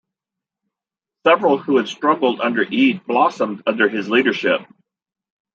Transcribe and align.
Several 1.27 1.59
who 1.59 1.77
had 1.77 1.87
struggled 1.87 2.41
under 2.41 2.63
Eade 2.63 3.05
blossomed 3.05 3.61
under 3.67 3.87
his 3.87 4.09
leadership. 4.09 4.61